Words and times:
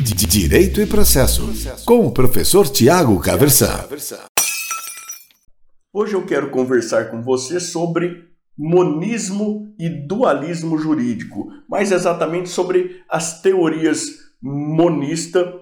Direito 0.00 0.80
e 0.80 0.86
Processo, 0.86 1.52
com 1.84 2.06
o 2.06 2.10
professor 2.10 2.66
Tiago 2.66 3.20
Caversan. 3.20 3.86
Hoje 5.92 6.14
eu 6.14 6.24
quero 6.24 6.48
conversar 6.48 7.10
com 7.10 7.20
você 7.22 7.60
sobre 7.60 8.24
monismo 8.56 9.74
e 9.78 9.90
dualismo 9.90 10.78
jurídico, 10.78 11.48
mais 11.68 11.92
exatamente 11.92 12.48
sobre 12.48 13.02
as 13.10 13.42
teorias 13.42 14.06
monista 14.42 15.52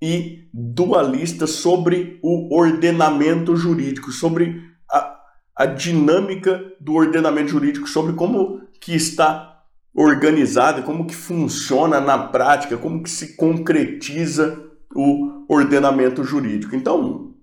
e 0.00 0.48
dualista 0.52 1.46
sobre 1.48 2.20
o 2.22 2.56
ordenamento 2.56 3.56
jurídico, 3.56 4.12
sobre 4.12 4.62
a, 4.88 5.18
a 5.56 5.66
dinâmica 5.66 6.62
do 6.80 6.94
ordenamento 6.94 7.50
jurídico, 7.50 7.88
sobre 7.88 8.12
como 8.12 8.60
que 8.80 8.94
está 8.94 9.53
organizada, 9.94 10.82
como 10.82 11.06
que 11.06 11.14
funciona 11.14 12.00
na 12.00 12.18
prática, 12.18 12.76
como 12.76 13.02
que 13.02 13.10
se 13.10 13.36
concretiza 13.36 14.60
o 14.94 15.44
ordenamento 15.48 16.24
jurídico. 16.24 16.74
Então, 16.74 17.34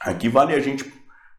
aqui 0.00 0.28
vale 0.28 0.54
a 0.54 0.60
gente 0.60 0.92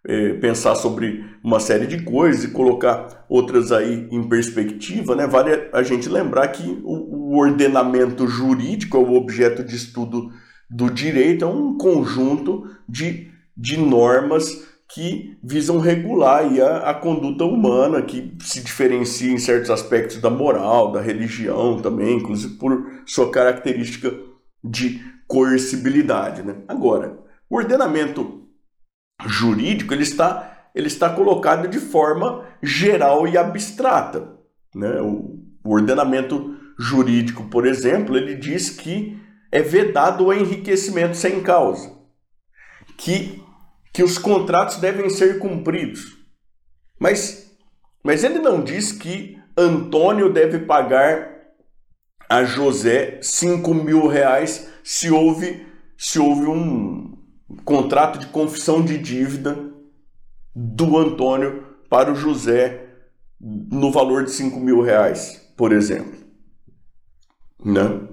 é, 0.08 0.34
pensar 0.34 0.76
sobre 0.76 1.26
uma 1.44 1.60
série 1.60 1.88
de 1.88 2.04
coisas 2.04 2.44
e 2.44 2.52
colocar 2.52 3.26
outras 3.28 3.72
aí 3.72 4.08
em 4.12 4.30
perspectiva, 4.30 5.16
né? 5.16 5.28
Vale 5.28 5.70
a 5.74 5.84
gente 5.84 6.08
lembrar 6.08 6.48
que 6.50 6.64
o, 6.84 7.34
o 7.34 7.38
ordenamento 7.38 8.28
jurídico 8.28 8.98
é 8.98 9.00
o 9.00 9.14
objeto 9.14 9.64
de 9.64 9.76
estudo 9.76 10.32
do 10.70 10.90
direito, 10.90 11.44
é 11.44 11.48
um 11.48 11.78
conjunto 11.78 12.66
de, 12.88 13.32
de 13.58 13.78
normas 13.78 14.75
que 14.88 15.38
visam 15.44 15.80
regular 15.80 16.44
a, 16.62 16.92
a 16.92 16.94
conduta 16.94 17.44
humana, 17.44 18.02
que 18.02 18.36
se 18.40 18.62
diferencia 18.62 19.32
em 19.32 19.38
certos 19.38 19.70
aspectos 19.70 20.18
da 20.18 20.30
moral, 20.30 20.92
da 20.92 21.02
religião 21.02 21.82
também, 21.82 22.18
inclusive 22.18 22.56
por 22.56 23.02
sua 23.06 23.32
característica 23.32 24.14
de 24.64 25.02
coercibilidade. 25.28 26.44
Né? 26.44 26.58
Agora, 26.68 27.18
o 27.50 27.58
ordenamento 27.58 28.48
jurídico 29.26 29.94
ele 29.94 30.04
está, 30.04 30.70
ele 30.74 30.88
está 30.88 31.10
colocado 31.10 31.68
de 31.68 31.80
forma 31.80 32.46
geral 32.62 33.28
e 33.28 33.38
abstrata. 33.38 34.38
Né? 34.74 35.02
O, 35.02 35.40
o 35.64 35.74
ordenamento 35.74 36.56
jurídico, 36.78 37.46
por 37.46 37.66
exemplo, 37.66 38.16
ele 38.16 38.36
diz 38.36 38.70
que 38.70 39.20
é 39.52 39.62
vedado 39.62 40.26
o 40.26 40.34
enriquecimento 40.34 41.16
sem 41.16 41.42
causa, 41.42 41.92
que 42.98 43.42
que 43.96 44.04
os 44.04 44.18
contratos 44.18 44.76
devem 44.76 45.10
ser 45.10 45.40
cumpridos. 45.40 46.18
Mas, 47.00 47.50
mas 48.04 48.26
ele 48.26 48.40
não 48.40 48.62
diz 48.62 48.92
que 48.92 49.40
Antônio 49.58 50.34
deve 50.34 50.60
pagar 50.60 51.32
a 52.30 52.44
José 52.44 53.20
5 53.22 53.74
mil 53.74 54.06
reais 54.08 54.70
se 54.84 55.10
houve, 55.10 55.66
se 55.98 56.20
houve 56.20 56.46
um 56.46 57.18
contrato 57.64 58.20
de 58.20 58.28
confissão 58.28 58.84
de 58.84 58.98
dívida 58.98 59.58
do 60.54 60.98
Antônio 60.98 61.66
para 61.90 62.12
o 62.12 62.16
José 62.16 62.90
no 63.40 63.94
valor 63.94 64.26
de 64.26 64.32
5 64.32 64.60
mil 64.60 64.82
reais, 64.82 65.54
por 65.56 65.72
exemplo. 65.72 66.20
Não. 67.64 68.10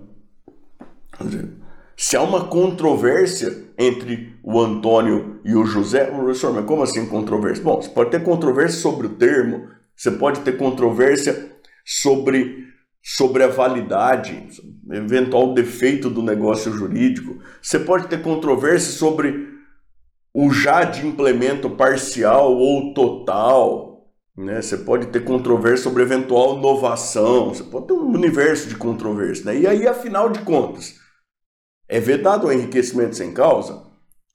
Se 2.13 2.17
há 2.19 2.21
uma 2.21 2.45
controvérsia 2.45 3.69
entre 3.79 4.35
o 4.43 4.61
Antônio 4.61 5.41
e 5.47 5.55
o 5.55 5.65
José, 5.65 6.05
professor, 6.05 6.53
mas 6.53 6.67
como 6.67 6.83
assim 6.83 7.07
controvérsia? 7.07 7.65
Bom, 7.65 7.81
você 7.81 7.89
pode 7.89 8.11
ter 8.11 8.23
controvérsia 8.23 8.79
sobre 8.83 9.07
o 9.07 9.15
termo, 9.15 9.69
você 9.97 10.11
pode 10.11 10.41
ter 10.41 10.59
controvérsia 10.59 11.57
sobre, 11.87 12.67
sobre 13.03 13.43
a 13.45 13.49
validade, 13.49 14.47
eventual 14.91 15.55
defeito 15.55 16.11
do 16.11 16.21
negócio 16.21 16.71
jurídico, 16.71 17.39
você 17.63 17.79
pode 17.79 18.09
ter 18.09 18.21
controvérsia 18.21 18.93
sobre 18.93 19.49
o 20.35 20.53
já 20.53 20.85
de 20.85 21.07
implemento 21.07 21.71
parcial 21.71 22.55
ou 22.55 22.93
total, 22.93 24.07
né? 24.37 24.61
Você 24.61 24.77
pode 24.77 25.07
ter 25.07 25.25
controvérsia 25.25 25.85
sobre 25.85 26.03
eventual 26.03 26.59
inovação, 26.59 27.55
você 27.55 27.63
pode 27.63 27.87
ter 27.87 27.95
um 27.95 28.13
universo 28.13 28.69
de 28.69 28.77
controvérsia, 28.77 29.47
né? 29.47 29.61
E 29.61 29.67
aí, 29.67 29.89
afinal 29.89 30.29
de 30.29 30.41
contas, 30.41 31.01
é 31.93 32.01
vedado 32.01 32.47
o 32.47 32.53
enriquecimento 32.53 33.15
sem 33.15 33.33
causa? 33.33 33.83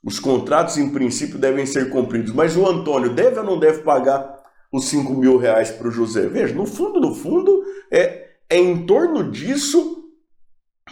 Os 0.03 0.19
contratos, 0.19 0.77
em 0.77 0.91
princípio, 0.91 1.39
devem 1.39 1.65
ser 1.65 1.89
cumpridos, 1.89 2.31
mas 2.31 2.55
o 2.55 2.67
Antônio 2.67 3.15
deve 3.15 3.39
ou 3.39 3.43
não 3.43 3.59
deve 3.59 3.81
pagar 3.81 4.37
os 4.71 4.85
5 4.85 5.11
mil 5.15 5.37
reais 5.37 5.71
para 5.71 5.87
o 5.87 5.91
José? 5.91 6.27
Veja, 6.27 6.53
no 6.53 6.67
fundo, 6.67 6.99
no 6.99 7.15
fundo, 7.15 7.63
é, 7.91 8.27
é 8.47 8.59
em 8.59 8.85
torno 8.85 9.31
disso 9.31 10.03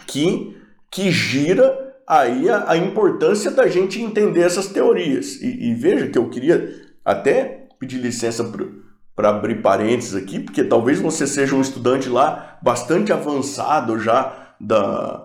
que, 0.07 0.57
que 0.89 1.11
gira 1.11 1.93
aí 2.07 2.49
a, 2.49 2.71
a 2.71 2.77
importância 2.77 3.51
da 3.51 3.67
gente 3.67 4.01
entender 4.01 4.41
essas 4.41 4.67
teorias. 4.67 5.39
E, 5.41 5.69
e 5.69 5.75
veja 5.75 6.07
que 6.07 6.17
eu 6.17 6.31
queria 6.31 6.81
até 7.05 7.67
pedir 7.79 7.99
licença 7.99 8.43
para 9.15 9.29
abrir 9.29 9.61
parênteses 9.61 10.15
aqui, 10.15 10.39
porque 10.39 10.63
talvez 10.63 10.99
você 10.99 11.27
seja 11.27 11.55
um 11.55 11.61
estudante 11.61 12.09
lá 12.09 12.57
bastante 12.63 13.13
avançado 13.13 13.99
já 13.99 14.55
da, 14.59 15.24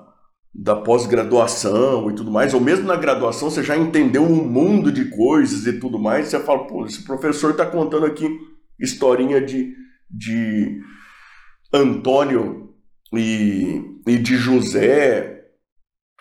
da 0.53 0.75
pós-graduação 0.75 2.11
e 2.11 2.15
tudo 2.15 2.31
mais, 2.31 2.53
ou 2.53 2.61
mesmo 2.61 2.87
na 2.87 2.97
graduação 2.97 3.49
você 3.49 3.63
já 3.63 3.77
entendeu 3.77 4.23
um 4.23 4.45
mundo 4.45 4.91
de 4.91 5.07
coisas 5.07 5.67
e 5.67 5.79
tudo 5.79 5.99
mais, 5.99 6.29
você 6.29 6.41
fala, 6.41 6.67
pô, 6.67 6.85
esse 6.85 7.05
professor 7.05 7.53
está 7.53 7.65
contando 7.65 8.05
aqui 8.05 8.29
historinha 8.79 9.41
de, 9.41 9.75
de 10.11 10.81
Antônio 11.73 12.75
e, 13.15 13.81
e 14.07 14.19
de 14.19 14.37
José 14.37 15.45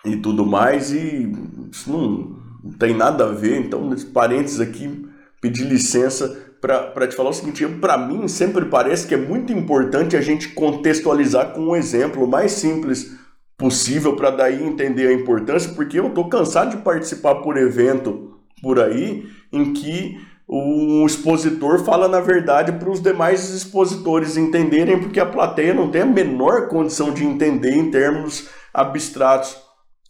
e 0.04 0.16
tudo 0.16 0.46
mais, 0.46 0.92
e 0.92 1.30
isso 1.70 1.90
não, 1.90 2.40
não 2.62 2.72
tem 2.78 2.94
nada 2.94 3.26
a 3.26 3.32
ver, 3.32 3.60
então, 3.60 3.88
nesse 3.88 4.06
parênteses 4.06 4.60
aqui, 4.60 5.06
pedir 5.40 5.64
licença 5.64 6.28
para 6.60 7.08
te 7.08 7.16
falar 7.16 7.30
o 7.30 7.34
seguinte, 7.34 7.66
para 7.66 7.96
mim 7.96 8.28
sempre 8.28 8.66
parece 8.66 9.06
que 9.06 9.14
é 9.14 9.16
muito 9.16 9.52
importante 9.52 10.16
a 10.16 10.20
gente 10.20 10.50
contextualizar 10.50 11.52
com 11.52 11.68
um 11.68 11.76
exemplo 11.76 12.26
mais 12.28 12.52
simples 12.52 13.18
possível 13.60 14.16
para 14.16 14.30
daí 14.30 14.64
entender 14.64 15.08
a 15.08 15.12
importância, 15.12 15.74
porque 15.74 16.00
eu 16.00 16.08
estou 16.08 16.30
cansado 16.30 16.70
de 16.70 16.82
participar 16.82 17.36
por 17.36 17.58
evento 17.58 18.40
por 18.62 18.80
aí 18.80 19.28
em 19.52 19.74
que 19.74 20.18
o 20.48 21.04
expositor 21.06 21.84
fala 21.84 22.08
na 22.08 22.20
verdade 22.20 22.72
para 22.72 22.90
os 22.90 23.00
demais 23.00 23.54
expositores 23.54 24.38
entenderem, 24.38 24.98
porque 24.98 25.20
a 25.20 25.26
plateia 25.26 25.74
não 25.74 25.90
tem 25.90 26.00
a 26.00 26.06
menor 26.06 26.68
condição 26.68 27.12
de 27.12 27.22
entender 27.22 27.72
em 27.72 27.90
termos 27.90 28.48
abstratos. 28.72 29.56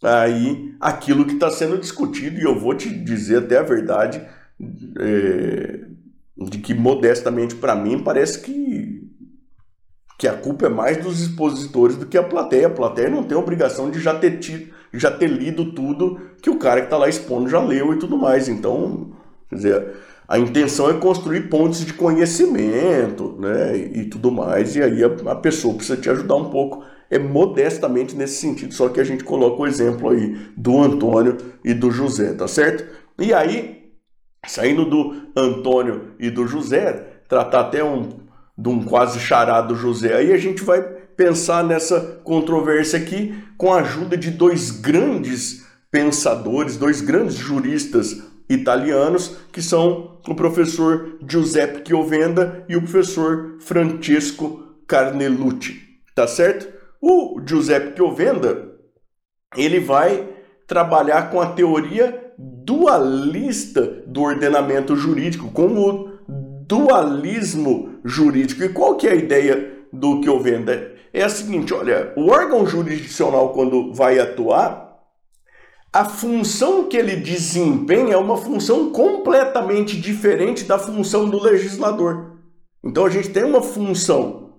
Aí 0.01 0.73
aquilo 0.79 1.25
que 1.25 1.33
está 1.33 1.51
sendo 1.51 1.77
discutido, 1.77 2.39
e 2.39 2.43
eu 2.43 2.57
vou 2.57 2.73
te 2.73 2.89
dizer 2.89 3.39
até 3.39 3.59
a 3.59 3.63
verdade, 3.63 4.25
é, 4.99 5.81
de 6.37 6.57
que 6.57 6.73
modestamente 6.73 7.53
para 7.53 7.75
mim 7.75 7.99
parece 7.99 8.41
que 8.41 9.00
que 10.21 10.27
a 10.27 10.33
culpa 10.33 10.67
é 10.67 10.69
mais 10.69 10.97
dos 10.97 11.19
expositores 11.19 11.95
do 11.95 12.05
que 12.05 12.15
a 12.15 12.21
plateia. 12.21 12.67
A 12.67 12.69
plateia 12.69 13.09
não 13.09 13.23
tem 13.23 13.35
obrigação 13.35 13.89
de 13.89 13.99
já 13.99 14.13
ter, 14.13 14.37
tido, 14.37 14.71
já 14.93 15.09
ter 15.09 15.25
lido 15.25 15.73
tudo 15.73 16.21
que 16.39 16.47
o 16.47 16.59
cara 16.59 16.79
que 16.79 16.85
está 16.85 16.95
lá 16.95 17.09
expondo 17.09 17.49
já 17.49 17.59
leu 17.59 17.91
e 17.91 17.97
tudo 17.97 18.15
mais. 18.15 18.47
Então, 18.47 19.13
quer 19.49 19.55
dizer, 19.55 19.87
a 20.27 20.37
intenção 20.37 20.91
é 20.91 20.93
construir 20.93 21.49
pontos 21.49 21.83
de 21.83 21.95
conhecimento 21.95 23.35
né, 23.39 23.75
e, 23.75 24.05
tudo 24.05 24.31
mais, 24.31 24.75
e 24.75 24.83
aí 24.83 25.03
a, 25.03 25.07
a, 25.31 25.35
pessoa 25.35 25.73
precisa 25.73 25.99
te 25.99 26.07
ajudar 26.07 26.35
um 26.35 26.51
pouco. 26.51 26.83
É 27.09 27.17
modestamente 27.17 28.15
nesse 28.15 28.35
sentido, 28.35 28.75
só 28.75 28.89
que 28.89 29.01
a 29.01 29.03
gente 29.03 29.23
coloca 29.23 29.59
o 29.59 29.65
exemplo 29.65 30.11
aí 30.11 30.37
do 30.55 30.79
Antônio 30.79 31.35
e 31.65 31.73
do 31.73 31.89
José, 31.89 32.31
tá 32.33 32.47
certo? 32.47 32.85
E 33.17 33.33
aí, 33.33 33.91
saindo 34.45 34.85
do 34.85 35.15
Antônio 35.35 36.11
e 36.19 36.29
do 36.29 36.45
José, 36.45 37.07
tratar 37.27 37.61
até 37.61 37.83
um, 37.83 38.20
de 38.57 38.69
um 38.69 38.83
quase 38.83 39.19
charado 39.19 39.75
José. 39.75 40.15
Aí 40.15 40.33
a 40.33 40.37
gente 40.37 40.63
vai 40.63 40.81
pensar 40.81 41.63
nessa 41.63 41.99
controvérsia 42.23 42.99
aqui 42.99 43.35
com 43.57 43.73
a 43.73 43.79
ajuda 43.81 44.17
de 44.17 44.31
dois 44.31 44.71
grandes 44.71 45.65
pensadores, 45.91 46.77
dois 46.77 47.01
grandes 47.01 47.35
juristas 47.35 48.23
italianos, 48.49 49.37
que 49.51 49.61
são 49.61 50.19
o 50.27 50.35
professor 50.35 51.17
Giuseppe 51.27 51.87
Chiovenda 51.87 52.65
e 52.67 52.75
o 52.75 52.81
professor 52.81 53.57
Francesco 53.59 54.63
Carnelucci, 54.87 55.79
tá 56.15 56.27
certo? 56.27 56.67
O 57.01 57.41
Giuseppe 57.45 57.95
Chiovenda, 57.95 58.71
ele 59.55 59.79
vai 59.79 60.27
trabalhar 60.67 61.29
com 61.29 61.41
a 61.41 61.47
teoria 61.47 62.33
dualista 62.37 63.81
do 64.07 64.21
ordenamento 64.21 64.95
jurídico, 64.95 65.51
com 65.51 65.67
o 65.67 66.10
dualismo 66.71 67.99
jurídico. 68.05 68.63
E 68.63 68.69
qual 68.69 68.95
que 68.95 69.05
é 69.05 69.11
a 69.11 69.15
ideia 69.15 69.73
do 69.91 70.21
que 70.21 70.29
eu 70.29 70.39
vendo? 70.39 70.71
É 71.11 71.21
a 71.21 71.27
seguinte, 71.27 71.73
olha, 71.73 72.13
o 72.15 72.29
órgão 72.29 72.65
jurisdicional 72.65 73.51
quando 73.51 73.93
vai 73.93 74.17
atuar, 74.17 74.97
a 75.91 76.05
função 76.05 76.85
que 76.85 76.95
ele 76.95 77.17
desempenha 77.17 78.13
é 78.13 78.17
uma 78.17 78.37
função 78.37 78.89
completamente 78.91 79.99
diferente 79.99 80.63
da 80.63 80.79
função 80.79 81.29
do 81.29 81.43
legislador. 81.43 82.37
Então 82.81 83.05
a 83.05 83.09
gente 83.09 83.29
tem 83.29 83.43
uma 83.43 83.61
função 83.61 84.53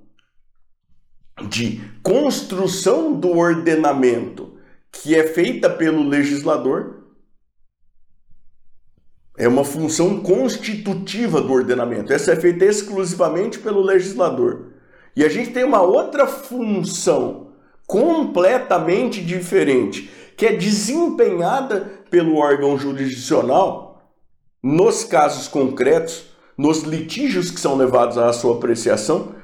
de 1.49 1.81
construção 2.03 3.15
do 3.15 3.31
ordenamento 3.39 4.53
que 4.93 5.15
é 5.15 5.27
feita 5.27 5.71
pelo 5.71 6.07
legislador, 6.07 7.02
é 9.37 9.49
uma 9.49 9.65
função 9.65 10.21
constitutiva 10.21 11.41
do 11.41 11.53
ordenamento. 11.53 12.13
Essa 12.13 12.33
é 12.33 12.37
feita 12.37 12.65
exclusivamente 12.65 13.59
pelo 13.59 13.81
legislador. 13.81 14.73
E 15.17 15.25
a 15.25 15.29
gente 15.29 15.51
tem 15.51 15.65
uma 15.65 15.83
outra 15.83 16.27
função 16.27 17.53
completamente 17.87 19.23
diferente, 19.23 20.11
que 20.37 20.47
é 20.47 20.53
desempenhada 20.53 21.91
pelo 22.11 22.37
órgão 22.37 22.79
jurisdicional 22.79 24.13
nos 24.63 25.05
casos 25.05 25.49
concretos, 25.49 26.25
nos 26.57 26.83
litígios 26.83 27.51
que 27.51 27.61
são 27.61 27.77
levados 27.77 28.17
à 28.17 28.33
sua 28.33 28.57
apreciação, 28.57 29.35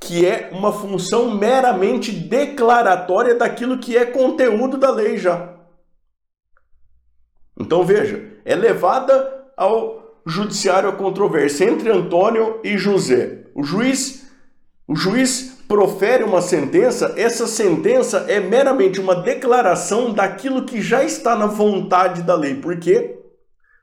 que 0.00 0.26
é 0.26 0.50
uma 0.52 0.72
função 0.72 1.36
meramente 1.36 2.10
declaratória 2.10 3.34
daquilo 3.34 3.78
que 3.78 3.96
é 3.96 4.04
conteúdo 4.04 4.76
da 4.76 4.90
lei 4.90 5.16
já. 5.16 5.56
Então 7.58 7.84
veja, 7.84 8.31
é 8.44 8.54
levada 8.54 9.44
ao 9.56 10.02
judiciário 10.26 10.88
a 10.88 10.92
controvérsia 10.92 11.64
entre 11.64 11.90
Antônio 11.90 12.60
e 12.62 12.76
José. 12.78 13.44
O 13.54 13.62
juiz, 13.62 14.30
o 14.86 14.94
juiz 14.94 15.64
profere 15.66 16.22
uma 16.22 16.42
sentença, 16.42 17.14
essa 17.16 17.46
sentença 17.46 18.26
é 18.28 18.38
meramente 18.40 19.00
uma 19.00 19.14
declaração 19.14 20.12
daquilo 20.12 20.64
que 20.64 20.80
já 20.80 21.02
está 21.02 21.34
na 21.34 21.46
vontade 21.46 22.22
da 22.22 22.34
lei, 22.34 22.56
porque 22.56 23.18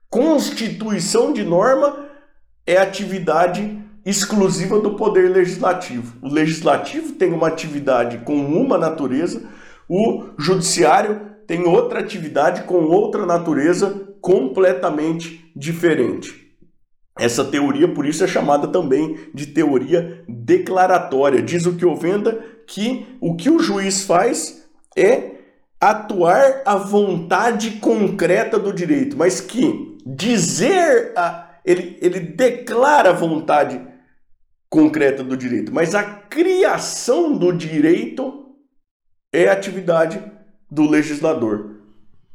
constituição 0.09 1.33
de 1.33 1.43
norma 1.43 2.05
é 2.65 2.77
atividade 2.77 3.79
exclusiva 4.05 4.79
do 4.79 4.95
poder 4.95 5.29
legislativo. 5.29 6.15
O 6.21 6.29
legislativo 6.29 7.13
tem 7.13 7.33
uma 7.33 7.47
atividade 7.47 8.19
com 8.19 8.35
uma 8.35 8.77
natureza, 8.77 9.49
o 9.87 10.25
judiciário 10.37 11.21
tem 11.47 11.63
outra 11.63 11.99
atividade 11.99 12.63
com 12.63 12.83
outra 12.83 13.25
natureza 13.25 14.08
completamente 14.21 15.51
diferente. 15.55 16.49
Essa 17.19 17.43
teoria, 17.43 17.87
por 17.87 18.05
isso, 18.05 18.23
é 18.23 18.27
chamada 18.27 18.67
também 18.67 19.17
de 19.33 19.47
teoria 19.47 20.23
declaratória. 20.27 21.41
Diz 21.41 21.65
o 21.65 21.75
que 21.75 21.85
Ovenda 21.85 22.41
que 22.65 23.07
o 23.19 23.35
que 23.35 23.49
o 23.49 23.59
juiz 23.59 24.03
faz 24.03 24.63
é 24.95 25.39
atuar 25.81 26.61
à 26.65 26.75
vontade 26.75 27.71
concreta 27.71 28.59
do 28.59 28.71
direito, 28.71 29.17
mas 29.17 29.41
que 29.41 29.97
dizer 30.05 31.13
a, 31.15 31.49
ele, 31.65 31.97
ele 32.01 32.19
declara 32.19 33.09
a 33.09 33.13
vontade 33.13 33.81
concreta 34.69 35.23
do 35.23 35.35
direito, 35.35 35.73
mas 35.73 35.95
a 35.95 36.03
criação 36.03 37.35
do 37.35 37.51
direito 37.51 38.55
é 39.33 39.47
atividade 39.47 40.21
do 40.69 40.87
legislador. 40.87 41.81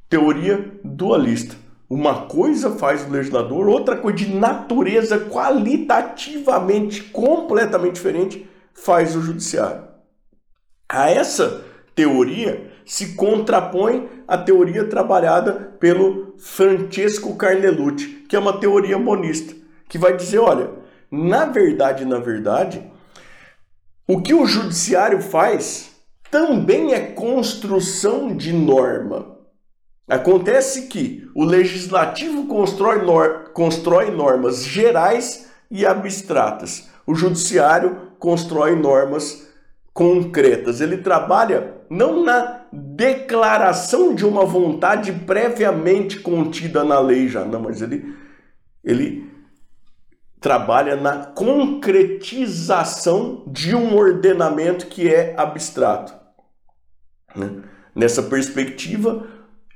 Teoria 0.09 0.81
dualista. 0.83 1.64
Uma 1.89 2.27
coisa 2.27 2.71
faz 2.71 3.07
o 3.07 3.11
legislador, 3.11 3.69
outra 3.69 3.97
coisa 3.97 4.17
de 4.19 4.35
natureza 4.35 5.19
qualitativamente 5.19 7.03
completamente 7.05 7.95
diferente 7.95 8.49
faz 8.73 9.15
o 9.15 9.21
judiciário. 9.21 9.85
A 10.89 11.11
essa 11.11 11.65
teoria 11.95 12.73
se 12.85 13.15
contrapõe 13.15 14.09
a 14.27 14.37
teoria 14.37 14.89
trabalhada 14.89 15.75
pelo 15.79 16.35
Francesco 16.39 17.37
Carnelucci, 17.37 18.25
que 18.29 18.37
é 18.37 18.39
uma 18.39 18.59
teoria 18.59 18.99
monista, 18.99 19.55
que 19.89 19.99
vai 19.99 20.17
dizer, 20.17 20.39
olha, 20.39 20.71
na 21.11 21.47
verdade, 21.47 22.05
na 22.05 22.19
verdade, 22.19 22.83
o 24.07 24.21
que 24.21 24.35
o 24.35 24.47
judiciário 24.47 25.21
faz 25.21 25.93
também 26.31 26.93
é 26.93 27.01
construção 27.01 28.37
de 28.37 28.53
norma. 28.53 29.34
Acontece 30.07 30.89
que 30.89 31.27
o 31.35 31.45
legislativo 31.45 32.47
constrói, 32.47 33.03
nor 33.03 33.53
constrói 33.55 34.11
normas 34.11 34.63
gerais 34.65 35.51
e 35.71 35.87
abstratas. 35.87 36.91
O 37.07 37.15
judiciário 37.15 38.13
constrói 38.19 38.77
normas 38.77 39.49
concretas. 39.95 40.83
Ele 40.83 40.99
trabalha 40.99 41.79
não 41.89 42.23
na 42.23 42.67
declaração 42.73 44.15
de 44.15 44.27
uma 44.27 44.45
vontade 44.45 45.11
previamente 45.13 46.21
contida 46.21 46.85
na 46.85 47.01
lei 47.01 47.29
já, 47.29 47.45
não, 47.45 47.61
mas 47.61 47.81
ele, 47.81 48.15
ele 48.83 49.33
trabalha 50.41 50.97
na 50.97 51.27
concretização 51.27 53.45
de 53.47 53.73
um 53.75 53.97
ordenamento 53.97 54.89
que 54.89 55.09
é 55.09 55.35
abstrato. 55.39 56.13
Né? 57.35 57.63
Nessa 57.95 58.23
perspectiva, 58.23 59.27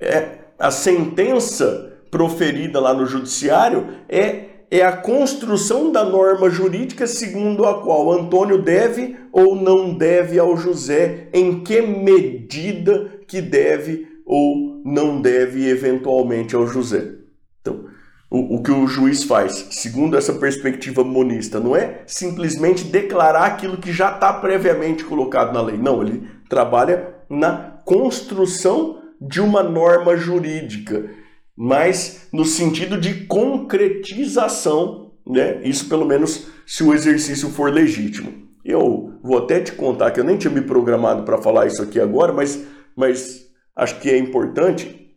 é, 0.00 0.38
a 0.58 0.70
sentença 0.70 1.92
proferida 2.10 2.80
lá 2.80 2.94
no 2.94 3.06
judiciário 3.06 3.86
é, 4.08 4.44
é 4.70 4.82
a 4.82 4.96
construção 4.96 5.90
da 5.90 6.04
norma 6.04 6.50
jurídica 6.50 7.06
segundo 7.06 7.64
a 7.64 7.82
qual 7.82 8.12
Antônio 8.12 8.62
deve 8.62 9.16
ou 9.32 9.54
não 9.54 9.94
deve 9.94 10.38
ao 10.38 10.56
José, 10.56 11.28
em 11.32 11.60
que 11.60 11.80
medida 11.80 13.12
que 13.26 13.40
deve 13.40 14.06
ou 14.26 14.82
não 14.84 15.20
deve 15.20 15.68
eventualmente 15.68 16.54
ao 16.54 16.66
José. 16.66 17.12
Então, 17.60 17.86
o, 18.30 18.56
o 18.56 18.62
que 18.62 18.70
o 18.70 18.86
juiz 18.86 19.24
faz, 19.24 19.68
segundo 19.70 20.16
essa 20.16 20.34
perspectiva 20.34 21.02
monista, 21.02 21.58
não 21.58 21.74
é 21.74 22.02
simplesmente 22.06 22.84
declarar 22.84 23.44
aquilo 23.44 23.78
que 23.78 23.92
já 23.92 24.12
está 24.12 24.32
previamente 24.34 25.02
colocado 25.04 25.52
na 25.52 25.62
lei. 25.62 25.78
Não, 25.78 26.02
ele 26.02 26.28
trabalha 26.48 27.14
na 27.28 27.78
construção 27.84 28.97
de 29.20 29.40
uma 29.40 29.62
norma 29.62 30.16
jurídica, 30.16 31.10
mas 31.56 32.28
no 32.32 32.44
sentido 32.44 33.00
de 33.00 33.26
concretização, 33.26 35.12
né? 35.26 35.60
Isso 35.62 35.88
pelo 35.88 36.06
menos 36.06 36.46
se 36.66 36.84
o 36.84 36.94
exercício 36.94 37.50
for 37.50 37.72
legítimo. 37.72 38.48
Eu 38.64 39.18
vou 39.22 39.38
até 39.38 39.60
te 39.60 39.72
contar 39.72 40.10
que 40.10 40.20
eu 40.20 40.24
nem 40.24 40.36
tinha 40.36 40.52
me 40.52 40.60
programado 40.60 41.22
para 41.22 41.38
falar 41.38 41.66
isso 41.66 41.82
aqui 41.82 41.98
agora, 42.00 42.32
mas, 42.32 42.64
mas 42.94 43.46
acho 43.74 43.98
que 44.00 44.10
é 44.10 44.18
importante, 44.18 45.14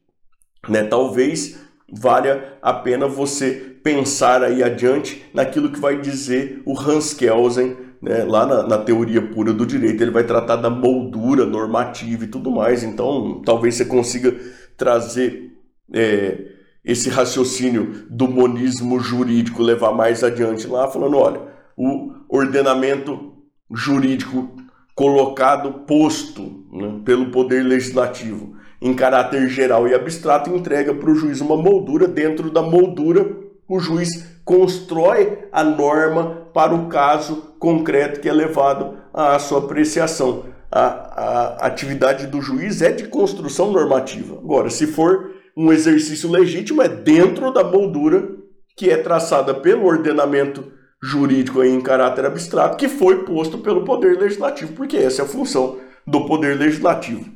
né? 0.67 0.83
Talvez 0.83 1.59
valha 1.91 2.57
a 2.61 2.73
pena 2.73 3.07
você 3.07 3.51
pensar 3.83 4.43
aí 4.43 4.63
adiante 4.63 5.25
naquilo 5.33 5.71
que 5.71 5.79
vai 5.79 5.99
dizer 5.99 6.61
o 6.65 6.79
Hans 6.79 7.13
Kelsen, 7.13 7.75
né, 8.01 8.23
lá 8.23 8.45
na, 8.45 8.63
na, 8.63 8.77
teoria 8.79 9.21
pura 9.21 9.53
do 9.53 9.65
direito, 9.65 10.01
ele 10.01 10.11
vai 10.11 10.23
tratar 10.23 10.55
da 10.55 10.69
moldura 10.69 11.45
normativa 11.45 12.23
e 12.23 12.27
tudo 12.27 12.49
mais. 12.49 12.83
Então, 12.83 13.41
talvez 13.45 13.75
você 13.75 13.85
consiga 13.85 14.35
trazer 14.75 15.51
é, 15.93 16.45
esse 16.83 17.09
raciocínio 17.09 18.05
do 18.09 18.27
monismo 18.27 18.99
jurídico, 18.99 19.61
levar 19.61 19.91
mais 19.91 20.23
adiante 20.23 20.65
lá, 20.65 20.89
falando: 20.89 21.17
olha, 21.17 21.41
o 21.77 22.13
ordenamento 22.27 23.33
jurídico 23.71 24.55
colocado, 24.95 25.85
posto 25.85 26.65
né, 26.71 27.01
pelo 27.05 27.31
poder 27.31 27.63
legislativo 27.63 28.55
em 28.81 28.95
caráter 28.95 29.47
geral 29.47 29.87
e 29.87 29.93
abstrato, 29.93 30.49
entrega 30.49 30.93
para 30.93 31.11
o 31.11 31.15
juiz 31.15 31.39
uma 31.39 31.55
moldura. 31.55 32.07
Dentro 32.07 32.49
da 32.49 32.63
moldura, 32.63 33.37
o 33.67 33.79
juiz 33.79 34.30
constrói 34.43 35.47
a 35.51 35.63
norma 35.63 36.47
para 36.53 36.73
o 36.73 36.87
caso 36.87 37.55
concreto 37.59 38.19
que 38.19 38.29
é 38.29 38.33
levado 38.33 38.97
à 39.13 39.37
sua 39.39 39.59
apreciação. 39.59 40.45
A, 40.71 40.81
a 40.81 41.67
atividade 41.67 42.27
do 42.27 42.41
juiz 42.41 42.81
é 42.81 42.91
de 42.91 43.07
construção 43.07 43.71
normativa. 43.71 44.37
Agora, 44.37 44.69
se 44.69 44.87
for 44.87 45.31
um 45.55 45.71
exercício 45.71 46.29
legítimo, 46.29 46.81
é 46.81 46.87
dentro 46.87 47.51
da 47.51 47.63
moldura 47.63 48.29
que 48.75 48.89
é 48.89 48.97
traçada 48.97 49.53
pelo 49.53 49.85
ordenamento 49.85 50.71
jurídico 51.03 51.63
em 51.63 51.81
caráter 51.81 52.25
abstrato, 52.25 52.77
que 52.77 52.87
foi 52.87 53.25
posto 53.25 53.57
pelo 53.57 53.83
Poder 53.83 54.17
Legislativo, 54.17 54.73
porque 54.73 54.97
essa 54.97 55.23
é 55.23 55.25
a 55.25 55.27
função 55.27 55.79
do 56.05 56.25
Poder 56.25 56.57
Legislativo. 56.57 57.29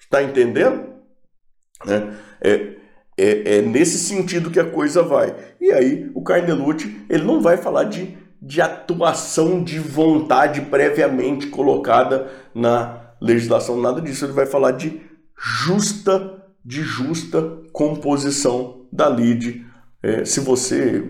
Está 0.00 0.22
entendendo? 0.22 0.84
Né? 1.84 2.14
É, 2.40 2.79
é, 3.20 3.58
é, 3.58 3.62
nesse 3.62 3.98
sentido 3.98 4.50
que 4.50 4.58
a 4.58 4.64
coisa 4.64 5.02
vai. 5.02 5.34
E 5.60 5.70
aí 5.70 6.10
o 6.14 6.22
Carnelucci 6.22 7.04
ele 7.08 7.24
não 7.24 7.40
vai 7.40 7.56
falar 7.58 7.84
de, 7.84 8.16
de 8.40 8.60
atuação 8.62 9.62
de 9.62 9.78
vontade 9.78 10.62
previamente 10.62 11.48
colocada 11.48 12.28
na 12.54 13.14
legislação, 13.20 13.80
nada 13.80 14.00
disso. 14.00 14.24
Ele 14.24 14.32
vai 14.32 14.46
falar 14.46 14.72
de 14.72 15.02
justa, 15.36 16.42
de 16.64 16.82
justa 16.82 17.58
composição 17.72 18.86
da 18.90 19.08
lide. 19.08 19.66
É, 20.02 20.24
se 20.24 20.40
você 20.40 21.04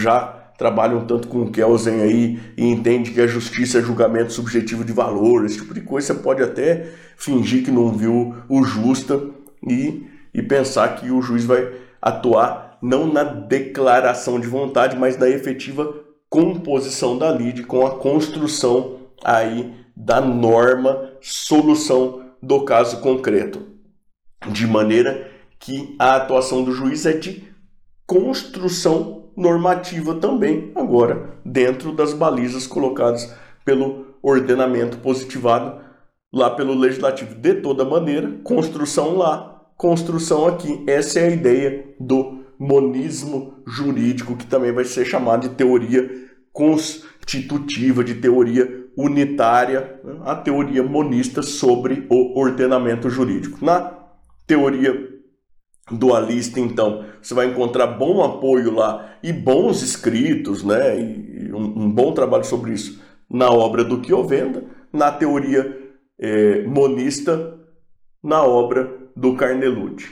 já 0.00 0.36
trabalha 0.58 0.96
um 0.96 1.06
tanto 1.06 1.28
com 1.28 1.42
o 1.42 1.50
Kelsen 1.50 2.02
aí 2.02 2.38
e 2.56 2.66
entende 2.66 3.10
que 3.10 3.20
a 3.20 3.26
justiça 3.26 3.78
é 3.78 3.82
julgamento 3.82 4.32
subjetivo 4.32 4.84
de 4.84 4.92
valor, 4.92 5.44
esse 5.44 5.58
tipo 5.58 5.74
de 5.74 5.82
coisa, 5.82 6.08
você 6.08 6.14
pode 6.14 6.42
até 6.42 6.86
fingir 7.16 7.64
que 7.64 7.70
não 7.70 7.92
viu 7.92 8.34
o 8.48 8.62
justa 8.64 9.20
e, 9.68 10.06
e 10.36 10.42
pensar 10.42 10.96
que 10.96 11.10
o 11.10 11.22
juiz 11.22 11.46
vai 11.46 11.72
atuar 12.00 12.78
não 12.82 13.06
na 13.06 13.24
declaração 13.24 14.38
de 14.38 14.46
vontade, 14.46 14.94
mas 14.96 15.16
na 15.16 15.28
efetiva 15.28 15.94
composição 16.28 17.16
da 17.16 17.32
lide 17.32 17.62
com 17.62 17.86
a 17.86 17.98
construção 17.98 18.98
aí 19.24 19.74
da 19.96 20.20
norma 20.20 21.10
solução 21.22 22.26
do 22.42 22.64
caso 22.64 23.00
concreto. 23.00 23.74
de 24.48 24.66
maneira 24.66 25.30
que 25.58 25.96
a 25.98 26.16
atuação 26.16 26.62
do 26.62 26.70
juiz 26.70 27.06
é 27.06 27.14
de 27.14 27.42
construção 28.06 29.30
normativa 29.34 30.14
também, 30.14 30.70
agora 30.74 31.30
dentro 31.44 31.92
das 31.92 32.12
balizas 32.12 32.66
colocadas 32.66 33.34
pelo 33.64 34.14
ordenamento 34.22 34.98
positivado 34.98 35.80
lá 36.32 36.50
pelo 36.50 36.74
legislativo. 36.74 37.34
De 37.34 37.54
toda 37.54 37.84
maneira, 37.84 38.38
construção 38.44 39.16
lá, 39.16 39.55
construção 39.76 40.46
aqui. 40.46 40.82
Essa 40.86 41.20
é 41.20 41.28
a 41.28 41.30
ideia 41.30 41.94
do 42.00 42.44
monismo 42.58 43.62
jurídico, 43.66 44.36
que 44.36 44.46
também 44.46 44.72
vai 44.72 44.84
ser 44.84 45.04
chamado 45.04 45.48
de 45.48 45.54
teoria 45.54 46.10
constitutiva, 46.52 48.02
de 48.02 48.14
teoria 48.14 48.86
unitária, 48.96 50.00
né? 50.02 50.20
a 50.24 50.34
teoria 50.34 50.82
monista 50.82 51.42
sobre 51.42 52.06
o 52.10 52.38
ordenamento 52.38 53.10
jurídico. 53.10 53.62
Na 53.64 53.94
teoria 54.46 55.16
dualista, 55.90 56.58
então, 56.58 57.04
você 57.20 57.34
vai 57.34 57.46
encontrar 57.46 57.86
bom 57.86 58.24
apoio 58.24 58.74
lá 58.74 59.18
e 59.22 59.32
bons 59.32 59.82
escritos, 59.82 60.64
né, 60.64 60.98
e 60.98 61.52
um, 61.52 61.84
um 61.84 61.90
bom 61.90 62.12
trabalho 62.12 62.44
sobre 62.44 62.72
isso 62.72 63.00
na 63.30 63.50
obra 63.50 63.84
do 63.84 64.00
Kiovenda, 64.00 64.64
na 64.92 65.10
teoria 65.10 65.76
é, 66.18 66.62
monista, 66.62 67.58
na 68.22 68.42
obra 68.42 69.05
do 69.16 69.34
Carnelucci. 69.34 70.06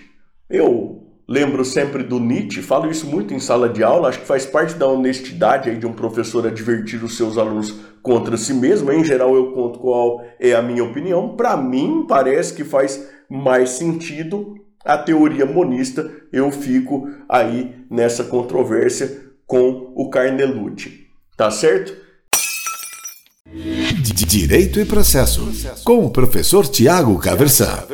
Eu 0.49 1.03
lembro 1.29 1.65
sempre 1.65 2.03
do 2.03 2.19
Nietzsche, 2.19 2.63
falo 2.63 2.91
isso 2.91 3.07
muito 3.07 3.35
em 3.35 3.39
sala 3.39 3.69
de 3.69 3.83
aula, 3.83 4.09
acho 4.09 4.21
que 4.21 4.27
faz 4.27 4.47
parte 4.47 4.75
da 4.75 4.87
honestidade 4.87 5.71
aí 5.71 5.77
de 5.77 5.87
um 5.87 5.93
professor 5.93 6.47
advertir 6.47 7.03
os 7.05 7.17
seus 7.17 7.37
alunos 7.37 7.75
contra 8.03 8.37
si 8.37 8.55
mesmo. 8.55 8.91
Em 8.93 9.05
geral, 9.05 9.35
eu 9.35 9.53
conto 9.53 9.79
qual 9.79 10.25
é 10.41 10.55
a 10.55 10.63
minha 10.63 10.85
opinião. 10.85 11.37
Para 11.37 11.57
mim, 11.57 12.07
parece 12.09 12.55
que 12.55 12.65
faz 12.65 13.07
mais 13.29 13.71
sentido 13.71 14.55
a 14.85 14.99
teoria 14.99 15.47
monista. 15.47 16.11
Eu 16.33 16.51
fico 16.51 17.09
aí 17.29 17.75
nessa 17.91 18.25
controvérsia 18.25 19.23
com 19.47 19.93
o 19.95 20.11
Carnelucci. 20.11 21.07
Tá 21.37 21.51
certo? 21.51 22.05
Direito 24.27 24.81
e 24.81 24.85
processo, 24.85 25.49
com 25.85 26.05
o 26.05 26.11
professor 26.11 26.67
Tiago 26.67 27.19
Caversan. 27.19 27.85